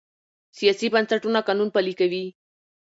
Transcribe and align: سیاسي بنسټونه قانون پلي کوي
سیاسي 0.57 0.87
بنسټونه 0.93 1.39
قانون 1.47 1.67
پلي 1.75 1.93
کوي 1.99 2.25